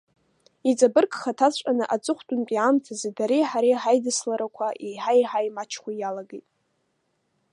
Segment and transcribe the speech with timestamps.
[0.69, 6.47] Иҵабыргхаҭаҵәҟьаны аҵыхәтәантәи аамҭазы дареи ҳареи ҳаидысларақәа еиҳа-еиҳа имаҷхо иалагеит.